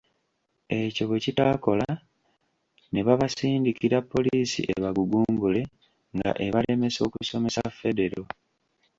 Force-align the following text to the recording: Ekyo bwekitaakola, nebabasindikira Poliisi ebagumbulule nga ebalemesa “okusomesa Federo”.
Ekyo 0.79 1.03
bwekitaakola, 1.09 1.89
nebabasindikira 2.93 3.97
Poliisi 4.11 4.59
ebagumbulule 4.73 5.61
nga 6.15 6.29
ebalemesa 6.45 6.99
“okusomesa 7.07 7.63
Federo”. 7.79 8.23